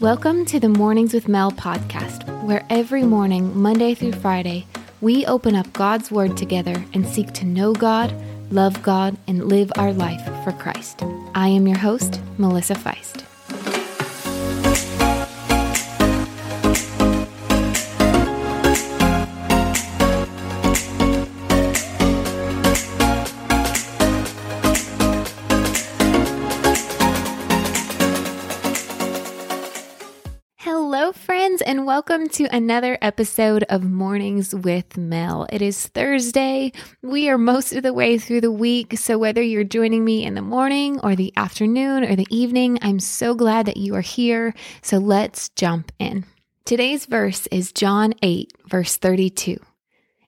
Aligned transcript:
Welcome 0.00 0.44
to 0.44 0.60
the 0.60 0.68
Mornings 0.68 1.12
with 1.12 1.26
Mel 1.26 1.50
podcast, 1.50 2.44
where 2.44 2.64
every 2.70 3.02
morning, 3.02 3.58
Monday 3.58 3.94
through 3.94 4.12
Friday, 4.12 4.64
we 5.00 5.26
open 5.26 5.56
up 5.56 5.72
God's 5.72 6.12
Word 6.12 6.36
together 6.36 6.84
and 6.94 7.04
seek 7.04 7.32
to 7.32 7.44
know 7.44 7.72
God, 7.72 8.14
love 8.52 8.80
God, 8.84 9.16
and 9.26 9.48
live 9.48 9.72
our 9.74 9.92
life 9.92 10.24
for 10.44 10.52
Christ. 10.52 11.02
I 11.34 11.48
am 11.48 11.66
your 11.66 11.78
host, 11.78 12.20
Melissa 12.38 12.74
Feist. 12.74 13.24
Welcome 32.08 32.28
to 32.28 32.44
another 32.56 32.96
episode 33.02 33.64
of 33.64 33.84
Mornings 33.84 34.54
with 34.54 34.96
Mel. 34.96 35.46
It 35.52 35.60
is 35.60 35.88
Thursday. 35.88 36.72
We 37.02 37.28
are 37.28 37.36
most 37.36 37.74
of 37.74 37.82
the 37.82 37.92
way 37.92 38.16
through 38.16 38.40
the 38.40 38.50
week, 38.50 38.96
so 38.96 39.18
whether 39.18 39.42
you're 39.42 39.62
joining 39.62 40.06
me 40.06 40.24
in 40.24 40.32
the 40.32 40.40
morning 40.40 40.98
or 41.00 41.14
the 41.14 41.34
afternoon 41.36 42.04
or 42.04 42.16
the 42.16 42.26
evening, 42.30 42.78
I'm 42.80 42.98
so 42.98 43.34
glad 43.34 43.66
that 43.66 43.76
you 43.76 43.94
are 43.94 44.00
here. 44.00 44.54
So 44.80 44.96
let's 44.96 45.50
jump 45.50 45.92
in. 45.98 46.24
Today's 46.64 47.04
verse 47.04 47.46
is 47.48 47.72
John 47.72 48.14
8, 48.22 48.54
verse 48.66 48.96
32. 48.96 49.58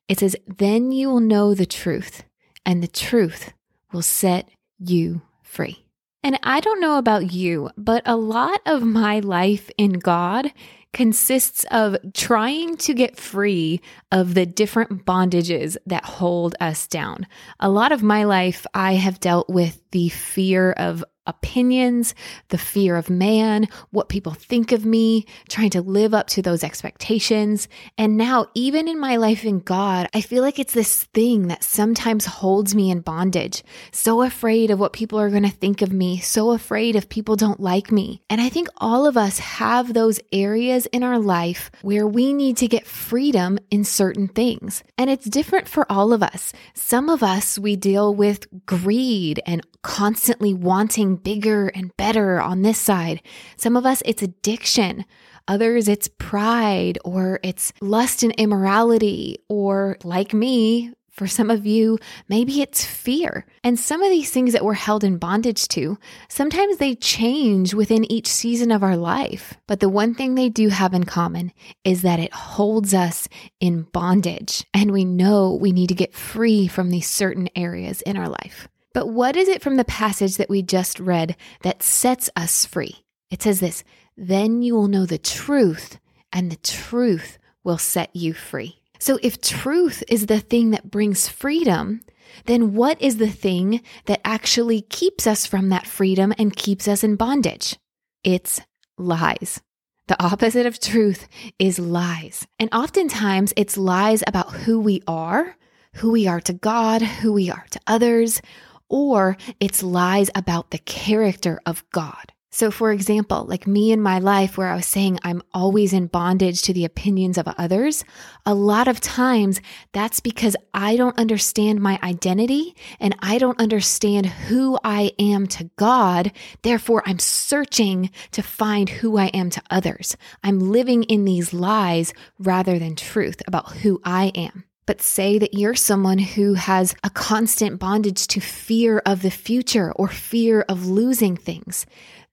It 0.07 0.19
says, 0.19 0.37
Then 0.47 0.93
you 0.93 1.09
will 1.09 1.21
know 1.21 1.55
the 1.55 1.65
truth, 1.65 2.25
and 2.67 2.83
the 2.83 2.89
truth 2.89 3.55
will 3.91 4.03
set 4.03 4.51
you 4.79 5.23
free. 5.43 5.87
And 6.23 6.39
I 6.43 6.61
don't 6.61 6.83
know 6.83 6.99
about 6.99 7.33
you, 7.33 7.71
but 7.79 8.03
a 8.05 8.17
lot 8.17 8.61
of 8.67 8.83
my 8.83 9.21
life 9.21 9.71
in 9.79 9.95
God 9.95 10.53
consists 10.93 11.65
of 11.71 11.97
trying 12.15 12.77
to 12.79 12.95
get 12.95 13.17
free 13.17 13.81
of 14.11 14.35
the 14.35 14.47
different 14.47 15.05
bondages 15.05 15.77
that 15.87 16.05
hold 16.05 16.57
us 16.61 16.87
down. 16.87 17.27
A 17.61 17.71
lot 17.71 17.93
of 17.93 18.03
my 18.03 18.25
life, 18.25 18.67
I 18.75 18.95
have 18.95 19.21
dealt 19.21 19.49
with 19.49 19.81
the 19.93 20.09
fear 20.09 20.73
of 20.73 21.05
opinions, 21.27 22.15
the 22.49 22.59
fear 22.59 22.97
of 22.97 23.11
man, 23.11 23.69
what 23.91 24.09
people 24.09 24.33
think 24.33 24.73
of 24.73 24.85
me, 24.85 25.27
trying 25.49 25.71
to 25.71 25.83
live 25.83 26.15
up 26.15 26.27
to 26.29 26.43
those 26.43 26.65
expectations. 26.65 27.69
And 27.97 28.17
now, 28.17 28.47
even 28.55 28.89
in 28.89 28.99
my 28.99 29.17
life 29.17 29.45
in 29.45 29.61
God, 29.61 30.09
I 30.15 30.21
feel 30.21 30.43
like 30.43 30.59
it's 30.59 30.75
this 30.75 31.05
thing 31.05 31.49
that 31.49 31.65
sometimes 31.65 32.27
holds 32.27 32.75
me 32.75 32.91
in 32.91 33.01
bondage. 33.01 33.63
So 33.93 34.23
afraid 34.23 34.71
of 34.71 34.81
what 34.81 34.93
people 34.93 35.21
are 35.21 35.31
going 35.31 35.43
to 35.43 35.51
think 35.51 35.83
of 35.83 35.93
me, 35.93 36.19
so 36.19 36.51
afraid 36.53 36.97
if 36.97 37.09
people 37.09 37.37
don't 37.37 37.61
like 37.61 37.93
me. 37.93 38.23
And 38.29 38.41
I 38.41 38.49
think 38.49 38.69
all 38.79 39.07
of 39.07 39.17
us 39.17 39.39
have 39.39 39.95
those 39.95 40.21
areas 40.33 40.87
in 40.87 41.03
our 41.03 41.19
life 41.19 41.71
where 41.83 42.07
we 42.07 42.33
need 42.33 42.57
to 42.59 42.69
get 42.69 42.87
freedom 42.87 43.59
in 43.71 43.85
certain 43.85 44.29
things. 44.29 44.83
And 44.99 45.11
it's 45.11 45.27
different 45.27 45.69
for 45.69 45.91
all 45.91 46.13
of 46.13 46.23
us. 46.23 46.53
Some 46.75 47.09
of 47.09 47.23
us, 47.23 47.59
we 47.59 47.77
deal 47.77 48.15
with 48.15 48.47
greed 48.67 49.41
and 49.47 49.67
constantly 49.83 50.53
wanting 50.53 51.10
bigger 51.17 51.69
and 51.69 51.97
better 51.97 52.41
on 52.41 52.63
this 52.63 52.79
side. 52.79 53.23
Some 53.57 53.77
of 53.77 53.87
us, 53.87 54.03
it's 54.05 54.23
addiction. 54.23 55.05
Others, 55.49 55.89
it's 55.89 56.09
pride 56.09 56.99
or 57.05 57.41
it's 57.43 57.73
lust 57.81 58.23
and 58.23 58.33
immorality, 58.33 59.39
or 59.49 59.97
like 60.05 60.33
me, 60.33 60.93
for 61.21 61.27
some 61.27 61.51
of 61.51 61.67
you, 61.67 61.99
maybe 62.31 62.63
it's 62.63 62.83
fear. 62.83 63.45
And 63.63 63.79
some 63.79 64.03
of 64.03 64.09
these 64.09 64.31
things 64.31 64.55
that 64.55 64.65
we're 64.65 64.73
held 64.73 65.05
in 65.05 65.19
bondage 65.19 65.69
to, 65.69 65.99
sometimes 66.29 66.79
they 66.79 66.95
change 66.95 67.75
within 67.75 68.11
each 68.11 68.27
season 68.27 68.71
of 68.71 68.83
our 68.83 68.97
life. 68.97 69.53
But 69.67 69.81
the 69.81 69.91
one 69.91 70.15
thing 70.15 70.35
they 70.35 70.49
do 70.49 70.69
have 70.69 70.95
in 70.95 71.05
common 71.05 71.53
is 71.85 72.01
that 72.01 72.21
it 72.21 72.33
holds 72.33 72.95
us 72.95 73.29
in 73.61 73.83
bondage. 73.83 74.65
And 74.73 74.93
we 74.93 75.05
know 75.05 75.59
we 75.61 75.73
need 75.73 75.89
to 75.89 75.95
get 75.95 76.15
free 76.15 76.67
from 76.69 76.89
these 76.89 77.07
certain 77.07 77.51
areas 77.55 78.01
in 78.01 78.17
our 78.17 78.31
life. 78.31 78.67
But 78.93 79.09
what 79.09 79.37
is 79.37 79.49
it 79.49 79.63
from 79.63 79.77
the 79.77 79.85
passage 79.85 80.37
that 80.37 80.51
we 80.51 80.63
just 80.63 80.99
read 80.99 81.37
that 81.63 81.83
sets 81.83 82.29
us 82.37 82.67
free? 82.67 83.05
It 83.31 83.43
says 83.43 83.61
this 83.61 83.85
Then 84.17 84.63
you 84.63 84.75
will 84.75 84.89
know 84.89 85.07
the 85.07 85.19
truth, 85.19 85.99
and 86.33 86.51
the 86.51 86.57
truth 86.57 87.39
will 87.63 87.79
set 87.79 88.15
you 88.15 88.35
free. 88.35 88.81
So, 88.99 89.19
if 89.23 89.41
truth 89.41 90.03
is 90.09 90.27
the 90.27 90.41
thing 90.41 90.71
that 90.71 90.91
brings 90.91 91.29
freedom, 91.29 92.01
then 92.47 92.75
what 92.75 93.01
is 93.01 93.17
the 93.17 93.31
thing 93.31 93.83
that 94.07 94.21
actually 94.25 94.83
keeps 94.83 95.27
us 95.27 95.47
from 95.47 95.69
that 95.69 95.87
freedom 95.87 96.35
and 96.39 96.55
keeps 96.55 96.87
us 96.87 97.03
in 97.03 97.17
bondage? 97.17 97.77
It's 98.25 98.61
lies. 98.99 99.61
The 100.09 100.23
opposite 100.23 100.67
of 100.67 100.81
truth 100.81 101.29
is 101.59 101.79
lies. 101.79 102.47
And 102.59 102.69
oftentimes 102.75 103.53
it's 103.57 103.79
lies 103.79 104.23
about 104.27 104.51
who 104.53 104.81
we 104.81 105.03
are, 105.07 105.57
who 105.95 106.11
we 106.11 106.27
are 106.27 106.41
to 106.41 106.53
God, 106.53 107.01
who 107.01 107.33
we 107.33 107.51
are 107.51 107.65
to 107.71 107.81
others, 107.87 108.43
or 108.91 109.39
it's 109.61 109.83
lies 109.83 110.29
about 110.35 110.71
the 110.71 110.79
character 110.79 111.59
of 111.65 111.89
God. 111.91 112.33
So, 112.53 112.73
for 112.73 112.91
example, 112.91 113.45
like 113.45 113.69
me 113.69 113.93
in 113.93 114.03
my 114.03 114.19
life, 114.19 114.59
where 114.59 114.67
I 114.69 114.75
was 114.75 114.87
saying 114.87 115.21
I'm 115.23 115.41
always 115.55 115.93
in 115.93 116.09
bondage 116.09 116.63
to 116.63 116.73
the 116.73 116.85
opinions 116.85 117.39
of 117.39 117.47
others, 117.47 118.05
a 118.45 118.55
lot 118.55 118.89
of 118.89 119.01
times 119.01 119.61
that's 119.93 120.19
because 120.19 120.57
I 120.75 120.97
don't 120.97 121.17
understand 121.17 121.81
my 121.81 122.01
identity 122.03 122.75
and 122.99 123.15
I 123.21 123.39
don't 123.39 123.61
understand 123.61 124.27
who 124.27 124.77
I 124.83 125.13
am 125.21 125.47
to 125.47 125.71
God. 125.77 126.33
Therefore, 126.63 127.05
I'm 127.07 127.21
searching 127.21 128.11
to 128.33 128.43
find 128.43 128.89
who 128.89 129.17
I 129.17 129.27
am 129.27 129.51
to 129.51 129.63
others. 129.71 130.17
I'm 130.43 130.59
living 130.59 131.05
in 131.05 131.25
these 131.25 131.55
lies 131.55 132.13
rather 132.41 132.81
than 132.81 132.97
truth 132.97 133.43
about 133.47 133.77
who 133.77 134.01
I 134.05 134.33
am 134.35 134.65
but 134.87 135.03
say 135.03 135.39
that 135.39 135.55
you're 135.55 135.75
someone 135.75 136.19
who 136.19 136.55
has 136.55 136.95
a 137.05 137.11
constant 137.11 137.79
bondage 137.79 138.27
to 138.29 138.41
fear 138.41 139.03
of 139.07 139.23
the 139.23 139.31
future 139.31 139.93
or 139.93 140.09
fear 140.09 140.63
of 140.69 140.87
losing 140.87 141.37
things. 141.37 141.87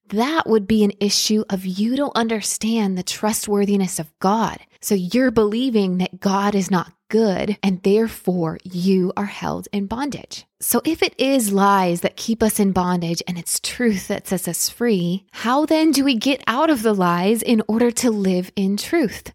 That 0.08 0.46
would 0.46 0.66
be 0.66 0.84
an 0.84 0.92
issue 1.00 1.44
of 1.50 1.66
you 1.66 1.94
don't 1.94 2.16
understand 2.16 2.96
the 2.96 3.02
trustworthiness 3.02 3.98
of 3.98 4.10
God. 4.20 4.58
So 4.80 4.94
you're 4.94 5.30
believing 5.30 5.98
that 5.98 6.20
God 6.20 6.54
is 6.54 6.70
not 6.70 6.92
good 7.08 7.56
and 7.62 7.82
therefore 7.82 8.58
you 8.64 9.12
are 9.16 9.26
held 9.26 9.68
in 9.72 9.86
bondage. 9.86 10.46
So 10.60 10.80
if 10.84 11.02
it 11.02 11.14
is 11.18 11.52
lies 11.52 12.02
that 12.02 12.16
keep 12.16 12.42
us 12.42 12.58
in 12.60 12.72
bondage 12.72 13.22
and 13.26 13.38
it's 13.38 13.60
truth 13.60 14.08
that 14.08 14.28
sets 14.28 14.48
us 14.48 14.68
free, 14.68 15.26
how 15.32 15.66
then 15.66 15.90
do 15.90 16.04
we 16.04 16.16
get 16.16 16.42
out 16.46 16.70
of 16.70 16.82
the 16.82 16.94
lies 16.94 17.42
in 17.42 17.62
order 17.68 17.90
to 17.90 18.10
live 18.10 18.50
in 18.56 18.76
truth? 18.76 19.32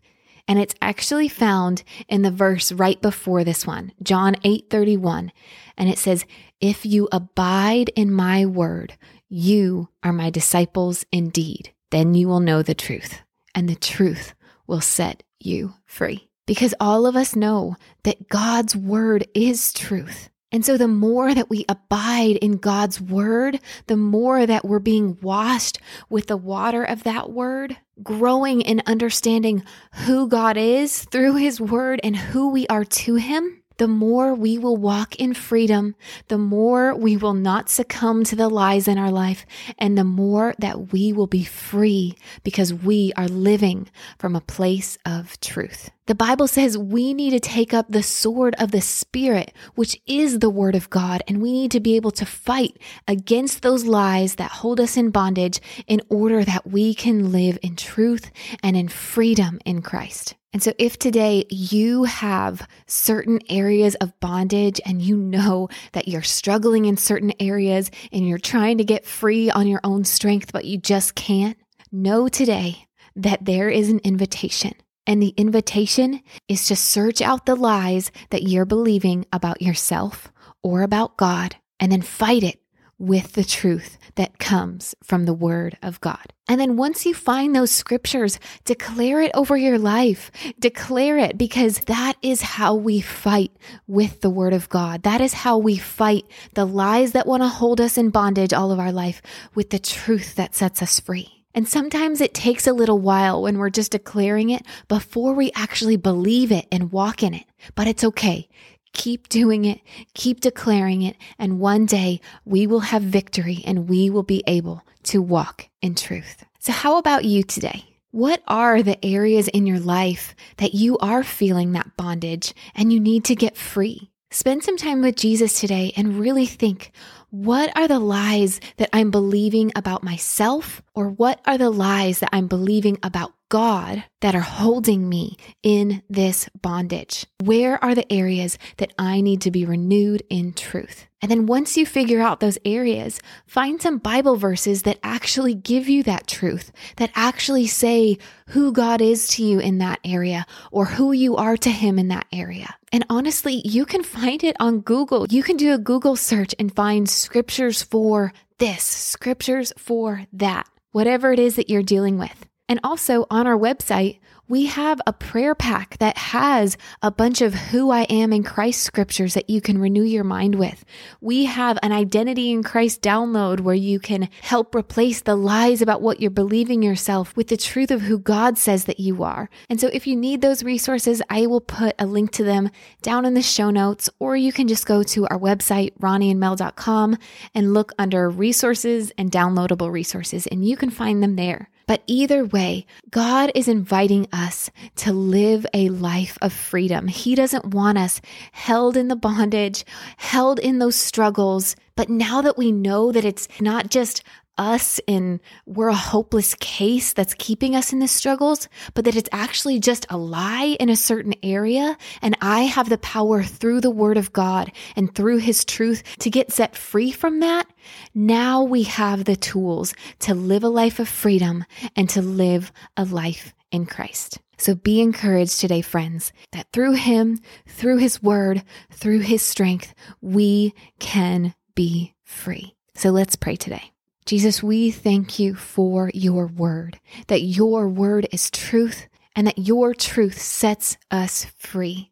And 0.47 0.59
it's 0.59 0.75
actually 0.81 1.27
found 1.29 1.83
in 2.07 2.21
the 2.21 2.31
verse 2.31 2.71
right 2.71 3.01
before 3.01 3.43
this 3.43 3.65
one, 3.65 3.91
John 4.01 4.35
8:31, 4.43 5.31
and 5.77 5.89
it 5.89 5.97
says, 5.97 6.25
"If 6.59 6.85
you 6.85 7.07
abide 7.11 7.89
in 7.95 8.11
my 8.11 8.45
word, 8.45 8.97
you 9.29 9.89
are 10.03 10.13
my 10.13 10.29
disciples 10.29 11.05
indeed. 11.11 11.71
Then 11.91 12.13
you 12.13 12.27
will 12.27 12.39
know 12.39 12.61
the 12.61 12.75
truth, 12.75 13.21
and 13.55 13.69
the 13.69 13.75
truth 13.75 14.33
will 14.67 14.81
set 14.81 15.23
you 15.39 15.75
free." 15.85 16.29
Because 16.45 16.73
all 16.79 17.05
of 17.05 17.15
us 17.15 17.35
know 17.35 17.77
that 18.03 18.27
God's 18.27 18.75
word 18.75 19.27
is 19.33 19.71
truth. 19.71 20.29
And 20.53 20.63
so, 20.63 20.77
the 20.77 20.87
more 20.87 21.33
that 21.33 21.49
we 21.49 21.65
abide 21.67 22.37
in 22.37 22.57
God's 22.57 23.01
word, 23.01 23.59
the 23.87 23.97
more 23.97 24.45
that 24.45 24.63
we're 24.63 24.77
being 24.77 25.17
washed 25.19 25.79
with 26.09 26.27
the 26.27 26.37
water 26.37 26.83
of 26.83 27.03
that 27.03 27.31
word, 27.31 27.75
growing 28.03 28.61
in 28.61 28.83
understanding 28.85 29.63
who 30.05 30.27
God 30.27 30.55
is 30.55 31.05
through 31.05 31.37
his 31.37 31.59
word 31.59 31.99
and 32.03 32.15
who 32.15 32.49
we 32.51 32.67
are 32.67 32.85
to 32.85 33.15
him, 33.15 33.63
the 33.77 33.87
more 33.87 34.35
we 34.35 34.59
will 34.59 34.77
walk 34.77 35.15
in 35.15 35.33
freedom, 35.33 35.95
the 36.27 36.37
more 36.37 36.95
we 36.95 37.17
will 37.17 37.33
not 37.33 37.69
succumb 37.69 38.23
to 38.25 38.35
the 38.35 38.49
lies 38.49 38.87
in 38.87 38.99
our 38.99 39.11
life, 39.11 39.47
and 39.79 39.97
the 39.97 40.03
more 40.03 40.53
that 40.59 40.93
we 40.93 41.11
will 41.11 41.27
be 41.27 41.43
free 41.43 42.15
because 42.43 42.73
we 42.73 43.11
are 43.17 43.27
living 43.27 43.89
from 44.19 44.35
a 44.35 44.41
place 44.41 44.99
of 45.05 45.39
truth. 45.41 45.89
The 46.05 46.15
Bible 46.15 46.49
says 46.49 46.77
we 46.77 47.13
need 47.13 47.29
to 47.29 47.39
take 47.39 47.73
up 47.73 47.85
the 47.87 48.03
sword 48.03 48.55
of 48.59 48.71
the 48.71 48.81
Spirit, 48.81 49.53
which 49.75 50.01
is 50.05 50.39
the 50.39 50.49
Word 50.49 50.75
of 50.75 50.89
God, 50.89 51.23
and 51.29 51.41
we 51.41 51.53
need 51.53 51.71
to 51.71 51.79
be 51.79 51.95
able 51.95 52.11
to 52.11 52.25
fight 52.25 52.77
against 53.07 53.61
those 53.61 53.85
lies 53.85 54.35
that 54.35 54.51
hold 54.51 54.81
us 54.81 54.97
in 54.97 55.11
bondage 55.11 55.61
in 55.87 56.01
order 56.09 56.43
that 56.43 56.67
we 56.67 56.93
can 56.93 57.31
live 57.31 57.57
in 57.61 57.77
truth 57.77 58.31
and 58.61 58.75
in 58.75 58.89
freedom 58.89 59.61
in 59.63 59.81
Christ. 59.81 60.35
And 60.51 60.61
so, 60.61 60.73
if 60.77 60.99
today 60.99 61.45
you 61.49 62.03
have 62.03 62.67
certain 62.85 63.39
areas 63.49 63.95
of 63.95 64.19
bondage 64.19 64.81
and 64.85 65.01
you 65.01 65.15
know 65.15 65.69
that 65.93 66.09
you're 66.09 66.21
struggling 66.21 66.83
in 66.83 66.97
certain 66.97 67.31
areas 67.39 67.89
and 68.11 68.27
you're 68.27 68.37
trying 68.37 68.77
to 68.79 68.83
get 68.83 69.05
free 69.05 69.49
on 69.49 69.67
your 69.67 69.79
own 69.85 70.03
strength, 70.03 70.51
but 70.51 70.65
you 70.65 70.77
just 70.77 71.15
can't, 71.15 71.57
know 71.93 72.27
today 72.27 72.87
that 73.15 73.45
there 73.45 73.69
is 73.69 73.89
an 73.89 73.99
invitation 74.03 74.73
and 75.05 75.21
the 75.21 75.33
invitation 75.37 76.21
is 76.47 76.67
to 76.67 76.75
search 76.75 77.21
out 77.21 77.45
the 77.45 77.55
lies 77.55 78.11
that 78.29 78.43
you're 78.43 78.65
believing 78.65 79.25
about 79.31 79.61
yourself 79.61 80.31
or 80.61 80.81
about 80.81 81.17
God 81.17 81.55
and 81.79 81.91
then 81.91 82.01
fight 82.01 82.43
it 82.43 82.59
with 82.99 83.33
the 83.33 83.43
truth 83.43 83.97
that 84.15 84.39
comes 84.39 84.95
from 85.03 85.25
the 85.25 85.33
Word 85.33 85.77
of 85.81 85.99
God. 85.99 86.31
And 86.47 86.59
then 86.59 86.77
once 86.77 87.05
you 87.05 87.13
find 87.13 87.53
those 87.53 87.71
scriptures, 87.71 88.39
declare 88.63 89.21
it 89.21 89.31
over 89.33 89.57
your 89.57 89.77
life. 89.77 90.31
Declare 90.59 91.17
it 91.17 91.37
because 91.37 91.79
that 91.79 92.13
is 92.21 92.41
how 92.41 92.75
we 92.75 93.01
fight 93.01 93.51
with 93.87 94.21
the 94.21 94.29
Word 94.29 94.53
of 94.53 94.69
God. 94.69 95.03
That 95.03 95.19
is 95.19 95.33
how 95.33 95.57
we 95.57 95.77
fight 95.77 96.25
the 96.53 96.65
lies 96.65 97.11
that 97.11 97.27
want 97.27 97.43
to 97.43 97.49
hold 97.49 97.81
us 97.81 97.97
in 97.97 98.09
bondage 98.09 98.53
all 98.53 98.71
of 98.71 98.79
our 98.79 98.91
life 98.91 99.21
with 99.53 99.71
the 99.71 99.79
truth 99.79 100.35
that 100.35 100.55
sets 100.55 100.81
us 100.81 100.99
free. 100.99 101.42
And 101.55 101.67
sometimes 101.67 102.19
it 102.19 102.33
takes 102.33 102.65
a 102.65 102.73
little 102.73 102.99
while 102.99 103.41
when 103.41 103.57
we're 103.57 103.69
just 103.69 103.91
declaring 103.91 104.49
it 104.49 104.65
before 104.87 105.33
we 105.33 105.51
actually 105.55 105.97
believe 105.97 106.51
it 106.51 106.67
and 106.71 106.91
walk 106.91 107.21
in 107.21 107.33
it. 107.33 107.45
But 107.75 107.87
it's 107.87 108.03
okay. 108.03 108.49
Keep 108.93 109.29
doing 109.29 109.65
it, 109.65 109.81
keep 110.13 110.39
declaring 110.39 111.01
it, 111.01 111.17
and 111.39 111.59
one 111.59 111.85
day 111.85 112.21
we 112.45 112.67
will 112.67 112.81
have 112.81 113.01
victory 113.01 113.63
and 113.65 113.89
we 113.89 114.09
will 114.09 114.23
be 114.23 114.43
able 114.45 114.83
to 115.03 115.21
walk 115.21 115.67
in 115.81 115.95
truth. 115.95 116.45
So, 116.59 116.71
how 116.71 116.97
about 116.97 117.25
you 117.25 117.43
today? 117.43 117.93
What 118.11 118.43
are 118.47 118.83
the 118.83 119.03
areas 119.03 119.47
in 119.47 119.65
your 119.65 119.79
life 119.79 120.35
that 120.57 120.75
you 120.75 120.99
are 120.99 121.23
feeling 121.23 121.71
that 121.71 121.97
bondage 121.97 122.53
and 122.75 122.93
you 122.93 122.99
need 122.99 123.25
to 123.25 123.35
get 123.35 123.57
free? 123.57 124.11
Spend 124.33 124.63
some 124.63 124.77
time 124.77 125.01
with 125.03 125.15
Jesus 125.15 125.59
today 125.59 125.93
and 125.95 126.19
really 126.19 126.47
think 126.47 126.91
what 127.29 127.71
are 127.77 127.87
the 127.87 127.99
lies 127.99 128.59
that 128.77 128.89
I'm 128.91 129.11
believing 129.11 129.71
about 129.75 130.01
myself, 130.01 130.81
or 130.95 131.09
what 131.09 131.39
are 131.45 131.59
the 131.59 131.69
lies 131.69 132.19
that 132.19 132.31
I'm 132.33 132.47
believing 132.47 132.97
about 133.03 133.33
God 133.53 134.03
that 134.21 134.33
are 134.33 134.39
holding 134.39 135.07
me 135.07 135.37
in 135.61 136.01
this 136.09 136.49
bondage? 136.59 137.27
Where 137.43 137.81
are 137.83 137.93
the 137.93 138.11
areas 138.11 138.57
that 138.77 138.91
I 138.97 139.21
need 139.21 139.41
to 139.41 139.51
be 139.51 139.63
renewed 139.63 140.23
in 140.27 140.53
truth? 140.53 141.05
And 141.21 141.29
then 141.29 141.45
once 141.45 141.77
you 141.77 141.85
figure 141.85 142.19
out 142.19 142.39
those 142.39 142.57
areas, 142.65 143.19
find 143.45 143.79
some 143.79 143.99
Bible 143.99 144.37
verses 144.37 144.81
that 144.83 144.97
actually 145.03 145.53
give 145.53 145.87
you 145.87 146.01
that 146.01 146.25
truth, 146.25 146.71
that 146.95 147.11
actually 147.13 147.67
say 147.67 148.17
who 148.47 148.71
God 148.71 149.03
is 149.03 149.27
to 149.35 149.43
you 149.43 149.59
in 149.59 149.77
that 149.77 149.99
area 150.03 150.47
or 150.71 150.85
who 150.85 151.11
you 151.11 151.35
are 151.35 151.55
to 151.57 151.69
Him 151.69 151.99
in 151.99 152.07
that 152.07 152.25
area. 152.33 152.73
And 152.91 153.05
honestly, 153.07 153.61
you 153.63 153.85
can 153.85 154.01
find 154.01 154.43
it 154.43 154.55
on 154.59 154.79
Google. 154.79 155.27
You 155.29 155.43
can 155.43 155.57
do 155.57 155.75
a 155.75 155.77
Google 155.77 156.15
search 156.15 156.55
and 156.57 156.75
find 156.75 157.07
scriptures 157.07 157.83
for 157.83 158.33
this, 158.57 158.83
scriptures 158.83 159.71
for 159.77 160.23
that, 160.33 160.67
whatever 160.91 161.31
it 161.31 161.37
is 161.37 161.57
that 161.57 161.69
you're 161.69 161.83
dealing 161.83 162.17
with. 162.17 162.47
And 162.69 162.79
also 162.83 163.25
on 163.29 163.45
our 163.45 163.57
website, 163.57 164.19
we 164.47 164.65
have 164.65 165.01
a 165.07 165.13
prayer 165.13 165.55
pack 165.55 165.97
that 165.99 166.17
has 166.17 166.77
a 167.01 167.11
bunch 167.11 167.41
of 167.41 167.53
who 167.53 167.91
I 167.91 168.01
am 168.03 168.33
in 168.33 168.43
Christ 168.43 168.83
scriptures 168.83 169.33
that 169.33 169.49
you 169.49 169.61
can 169.61 169.77
renew 169.77 170.03
your 170.03 170.23
mind 170.23 170.55
with. 170.55 170.83
We 171.21 171.45
have 171.45 171.79
an 171.81 171.91
identity 171.91 172.51
in 172.51 172.61
Christ 172.61 173.01
download 173.01 173.61
where 173.61 173.73
you 173.73 173.99
can 173.99 174.29
help 174.41 174.75
replace 174.75 175.21
the 175.21 175.35
lies 175.35 175.81
about 175.81 176.01
what 176.01 176.19
you're 176.19 176.29
believing 176.29 176.83
yourself 176.83 177.35
with 177.37 177.47
the 177.47 177.57
truth 177.57 177.89
of 177.89 178.01
who 178.01 178.19
God 178.19 178.57
says 178.57 178.85
that 178.85 178.99
you 178.99 179.23
are. 179.23 179.49
And 179.69 179.79
so 179.79 179.87
if 179.93 180.05
you 180.07 180.15
need 180.15 180.41
those 180.41 180.63
resources, 180.63 181.21
I 181.29 181.47
will 181.47 181.61
put 181.61 181.95
a 181.97 182.05
link 182.05 182.31
to 182.33 182.43
them 182.43 182.69
down 183.01 183.25
in 183.25 183.33
the 183.33 183.41
show 183.41 183.69
notes, 183.69 184.09
or 184.19 184.35
you 184.35 184.51
can 184.51 184.67
just 184.67 184.85
go 184.85 185.03
to 185.03 185.25
our 185.27 185.39
website, 185.39 185.97
ronnieandmel.com 185.99 187.17
and 187.55 187.73
look 187.73 187.91
under 187.97 188.29
resources 188.29 189.11
and 189.17 189.31
downloadable 189.31 189.91
resources, 189.91 190.47
and 190.47 190.65
you 190.65 190.77
can 190.77 190.89
find 190.89 191.23
them 191.23 191.35
there. 191.37 191.69
But 191.85 192.03
either 192.07 192.45
way, 192.45 192.85
God 193.11 193.51
is 193.55 193.67
inviting 193.67 194.27
us 194.31 194.69
to 194.97 195.11
live 195.11 195.65
a 195.73 195.89
life 195.89 196.37
of 196.41 196.53
freedom. 196.53 197.07
He 197.07 197.35
doesn't 197.35 197.73
want 197.73 197.97
us 197.97 198.21
held 198.51 198.95
in 198.95 199.09
the 199.09 199.15
bondage, 199.15 199.85
held 200.17 200.59
in 200.59 200.79
those 200.79 200.95
struggles. 200.95 201.75
But 201.95 202.09
now 202.09 202.41
that 202.41 202.57
we 202.57 202.71
know 202.71 203.11
that 203.11 203.25
it's 203.25 203.47
not 203.59 203.89
just 203.89 204.23
us 204.57 204.99
and 205.07 205.39
we're 205.65 205.89
a 205.89 205.95
hopeless 205.95 206.55
case 206.55 207.13
that's 207.13 207.33
keeping 207.35 207.75
us 207.75 207.93
in 207.93 207.99
the 207.99 208.07
struggles, 208.07 208.67
but 208.93 209.05
that 209.05 209.15
it's 209.15 209.29
actually 209.31 209.79
just 209.79 210.05
a 210.09 210.17
lie 210.17 210.75
in 210.79 210.89
a 210.89 210.95
certain 210.95 211.33
area. 211.43 211.97
And 212.21 212.37
I 212.41 212.61
have 212.61 212.89
the 212.89 212.97
power 212.97 213.43
through 213.43 213.81
the 213.81 213.91
word 213.91 214.17
of 214.17 214.33
God 214.33 214.71
and 214.95 215.13
through 215.13 215.37
his 215.37 215.65
truth 215.65 216.03
to 216.19 216.29
get 216.29 216.51
set 216.51 216.75
free 216.75 217.11
from 217.11 217.39
that. 217.39 217.67
Now 218.13 218.63
we 218.63 218.83
have 218.83 219.25
the 219.25 219.35
tools 219.35 219.93
to 220.19 220.33
live 220.33 220.63
a 220.63 220.69
life 220.69 220.99
of 220.99 221.09
freedom 221.09 221.65
and 221.95 222.09
to 222.09 222.21
live 222.21 222.71
a 222.97 223.05
life 223.05 223.53
in 223.71 223.85
Christ. 223.85 224.39
So 224.57 224.75
be 224.75 225.01
encouraged 225.01 225.59
today, 225.59 225.81
friends, 225.81 226.31
that 226.51 226.67
through 226.71 226.93
him, 226.93 227.39
through 227.67 227.97
his 227.97 228.21
word, 228.21 228.63
through 228.91 229.19
his 229.19 229.41
strength, 229.41 229.93
we 230.21 230.73
can 230.99 231.55
be 231.75 232.13
free. 232.23 232.75
So 232.95 233.09
let's 233.09 233.35
pray 233.35 233.55
today. 233.55 233.92
Jesus, 234.25 234.63
we 234.63 234.89
thank 234.89 235.37
you 235.37 235.53
for 235.55 236.09
your 236.13 236.47
word, 236.47 236.99
that 237.27 237.41
your 237.41 237.89
word 237.89 238.27
is 238.31 238.49
truth 238.49 239.07
and 239.35 239.47
that 239.47 239.57
your 239.57 239.93
truth 239.93 240.39
sets 240.39 240.97
us 241.11 241.45
free. 241.57 242.11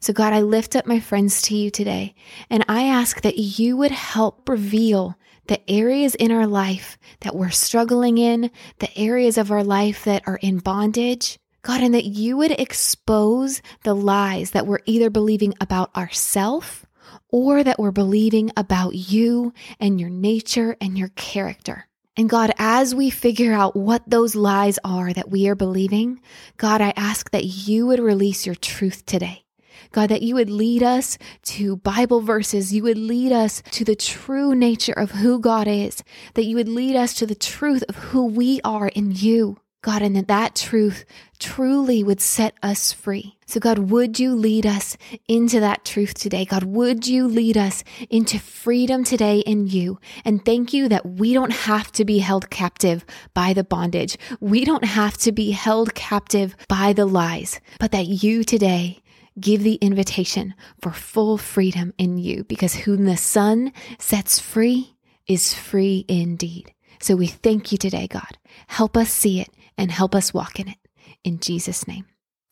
So, 0.00 0.12
God, 0.12 0.32
I 0.32 0.42
lift 0.42 0.76
up 0.76 0.86
my 0.86 1.00
friends 1.00 1.40
to 1.42 1.56
you 1.56 1.70
today, 1.70 2.14
and 2.50 2.64
I 2.68 2.84
ask 2.84 3.22
that 3.22 3.38
you 3.38 3.76
would 3.78 3.90
help 3.90 4.48
reveal 4.48 5.16
the 5.46 5.68
areas 5.70 6.14
in 6.14 6.30
our 6.30 6.46
life 6.46 6.98
that 7.20 7.34
we're 7.34 7.50
struggling 7.50 8.18
in, 8.18 8.50
the 8.78 8.96
areas 8.98 9.38
of 9.38 9.50
our 9.50 9.64
life 9.64 10.04
that 10.04 10.22
are 10.26 10.36
in 10.36 10.58
bondage. 10.58 11.38
God, 11.62 11.82
and 11.82 11.94
that 11.94 12.04
you 12.04 12.36
would 12.36 12.52
expose 12.52 13.60
the 13.82 13.94
lies 13.94 14.52
that 14.52 14.68
we're 14.68 14.78
either 14.86 15.10
believing 15.10 15.52
about 15.60 15.96
ourselves 15.96 16.85
or 17.28 17.64
that 17.64 17.78
we're 17.78 17.90
believing 17.90 18.50
about 18.56 18.94
you 18.94 19.52
and 19.80 20.00
your 20.00 20.10
nature 20.10 20.76
and 20.80 20.96
your 20.96 21.08
character. 21.08 21.86
And 22.16 22.30
God, 22.30 22.52
as 22.58 22.94
we 22.94 23.10
figure 23.10 23.52
out 23.52 23.76
what 23.76 24.02
those 24.08 24.34
lies 24.34 24.78
are 24.82 25.12
that 25.12 25.30
we 25.30 25.48
are 25.48 25.54
believing, 25.54 26.20
God, 26.56 26.80
I 26.80 26.94
ask 26.96 27.30
that 27.30 27.44
you 27.44 27.86
would 27.86 28.00
release 28.00 28.46
your 28.46 28.54
truth 28.54 29.04
today. 29.04 29.44
God, 29.92 30.08
that 30.08 30.22
you 30.22 30.34
would 30.34 30.50
lead 30.50 30.82
us 30.82 31.18
to 31.42 31.76
Bible 31.76 32.20
verses. 32.20 32.72
You 32.72 32.82
would 32.84 32.98
lead 32.98 33.32
us 33.32 33.62
to 33.72 33.84
the 33.84 33.96
true 33.96 34.54
nature 34.54 34.92
of 34.92 35.10
who 35.12 35.38
God 35.38 35.68
is, 35.68 36.02
that 36.34 36.44
you 36.44 36.56
would 36.56 36.68
lead 36.68 36.96
us 36.96 37.14
to 37.14 37.26
the 37.26 37.34
truth 37.34 37.84
of 37.88 37.96
who 37.96 38.24
we 38.24 38.60
are 38.64 38.88
in 38.88 39.12
you. 39.12 39.58
God, 39.86 40.02
and 40.02 40.16
that 40.16 40.26
that 40.26 40.56
truth 40.56 41.04
truly 41.38 42.02
would 42.02 42.20
set 42.20 42.54
us 42.60 42.92
free. 42.92 43.36
So, 43.46 43.60
God, 43.60 43.78
would 43.78 44.18
you 44.18 44.34
lead 44.34 44.66
us 44.66 44.96
into 45.28 45.60
that 45.60 45.84
truth 45.84 46.14
today? 46.14 46.44
God, 46.44 46.64
would 46.64 47.06
you 47.06 47.28
lead 47.28 47.56
us 47.56 47.84
into 48.10 48.40
freedom 48.40 49.04
today 49.04 49.38
in 49.46 49.68
you? 49.68 50.00
And 50.24 50.44
thank 50.44 50.72
you 50.72 50.88
that 50.88 51.06
we 51.06 51.32
don't 51.32 51.52
have 51.52 51.92
to 51.92 52.04
be 52.04 52.18
held 52.18 52.50
captive 52.50 53.04
by 53.32 53.52
the 53.52 53.62
bondage. 53.62 54.18
We 54.40 54.64
don't 54.64 54.84
have 54.84 55.16
to 55.18 55.30
be 55.30 55.52
held 55.52 55.94
captive 55.94 56.56
by 56.66 56.92
the 56.92 57.06
lies, 57.06 57.60
but 57.78 57.92
that 57.92 58.08
you 58.08 58.42
today 58.42 59.04
give 59.38 59.62
the 59.62 59.76
invitation 59.76 60.54
for 60.82 60.90
full 60.90 61.38
freedom 61.38 61.94
in 61.96 62.18
you 62.18 62.42
because 62.42 62.74
whom 62.74 63.04
the 63.04 63.16
Son 63.16 63.72
sets 64.00 64.40
free 64.40 64.96
is 65.28 65.54
free 65.54 66.04
indeed. 66.08 66.72
So 67.00 67.14
we 67.14 67.28
thank 67.28 67.70
you 67.70 67.78
today, 67.78 68.08
God. 68.08 68.36
Help 68.66 68.96
us 68.96 69.10
see 69.10 69.40
it 69.40 69.48
and 69.78 69.90
help 69.90 70.14
us 70.14 70.34
walk 70.34 70.58
in 70.60 70.68
it. 70.68 70.78
In 71.24 71.40
Jesus' 71.40 71.86
name, 71.86 72.06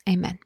amen. 0.09 0.39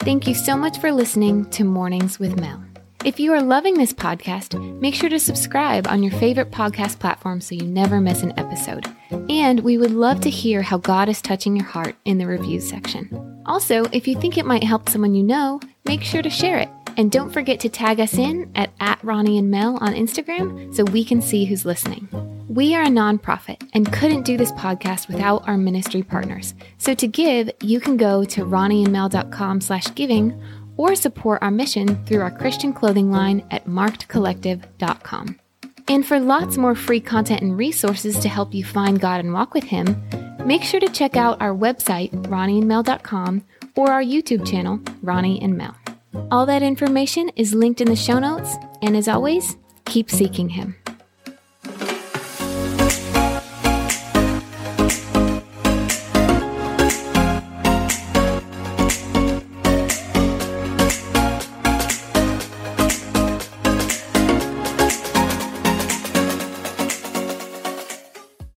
Thank 0.00 0.26
you 0.26 0.34
so 0.34 0.56
much 0.56 0.78
for 0.78 0.92
listening 0.92 1.48
to 1.50 1.64
Mornings 1.64 2.18
with 2.18 2.38
Mel. 2.38 2.62
If 3.04 3.20
you 3.20 3.32
are 3.32 3.42
loving 3.42 3.74
this 3.74 3.92
podcast, 3.92 4.58
make 4.80 4.94
sure 4.94 5.10
to 5.10 5.18
subscribe 5.18 5.86
on 5.88 6.02
your 6.02 6.12
favorite 6.12 6.50
podcast 6.50 6.98
platform 6.98 7.40
so 7.40 7.54
you 7.54 7.66
never 7.66 8.00
miss 8.00 8.22
an 8.22 8.32
episode. 8.38 8.86
And 9.28 9.60
we 9.60 9.76
would 9.76 9.90
love 9.90 10.20
to 10.22 10.30
hear 10.30 10.62
how 10.62 10.78
God 10.78 11.10
is 11.10 11.20
touching 11.20 11.54
your 11.54 11.66
heart 11.66 11.96
in 12.06 12.16
the 12.16 12.26
reviews 12.26 12.66
section. 12.68 13.42
Also, 13.44 13.84
if 13.92 14.08
you 14.08 14.18
think 14.18 14.38
it 14.38 14.46
might 14.46 14.64
help 14.64 14.88
someone 14.88 15.14
you 15.14 15.22
know, 15.22 15.60
make 15.84 16.02
sure 16.02 16.22
to 16.22 16.30
share 16.30 16.58
it. 16.58 16.70
And 16.96 17.10
don't 17.10 17.30
forget 17.30 17.60
to 17.60 17.68
tag 17.68 18.00
us 18.00 18.14
in 18.14 18.50
at, 18.54 18.70
at 18.80 19.02
Ronnie 19.02 19.38
and 19.38 19.50
Mel 19.50 19.78
on 19.80 19.94
Instagram 19.94 20.74
so 20.74 20.84
we 20.84 21.04
can 21.04 21.20
see 21.20 21.44
who's 21.44 21.64
listening. 21.64 22.08
We 22.48 22.74
are 22.74 22.82
a 22.82 22.86
nonprofit 22.88 23.68
and 23.72 23.92
couldn't 23.92 24.22
do 24.22 24.36
this 24.36 24.52
podcast 24.52 25.08
without 25.08 25.48
our 25.48 25.56
ministry 25.56 26.02
partners. 26.02 26.54
So 26.78 26.94
to 26.94 27.08
give, 27.08 27.50
you 27.60 27.80
can 27.80 27.96
go 27.96 28.24
to 28.24 28.44
ronnieandmel.com 28.44 29.60
slash 29.60 29.92
giving 29.94 30.40
or 30.76 30.94
support 30.94 31.42
our 31.42 31.50
mission 31.50 32.04
through 32.04 32.20
our 32.20 32.30
Christian 32.30 32.72
clothing 32.72 33.10
line 33.10 33.46
at 33.50 33.66
markedcollective.com. 33.66 35.40
And 35.88 36.06
for 36.06 36.18
lots 36.18 36.56
more 36.56 36.74
free 36.74 37.00
content 37.00 37.42
and 37.42 37.58
resources 37.58 38.18
to 38.20 38.28
help 38.28 38.54
you 38.54 38.64
find 38.64 39.00
God 39.00 39.20
and 39.20 39.32
walk 39.32 39.52
with 39.52 39.64
Him, 39.64 40.02
make 40.46 40.62
sure 40.62 40.80
to 40.80 40.88
check 40.88 41.16
out 41.16 41.40
our 41.42 41.54
website, 41.54 42.10
ronnieandmel.com, 42.28 43.44
or 43.76 43.90
our 43.90 44.02
YouTube 44.02 44.46
channel, 44.46 44.80
Ronnie 45.02 45.42
and 45.42 45.56
Mel. 45.56 45.76
All 46.30 46.46
that 46.46 46.62
information 46.62 47.30
is 47.36 47.54
linked 47.54 47.80
in 47.80 47.88
the 47.88 47.96
show 47.96 48.18
notes, 48.18 48.56
and 48.82 48.96
as 48.96 49.08
always, 49.08 49.56
keep 49.84 50.10
seeking 50.10 50.48
Him. 50.48 50.76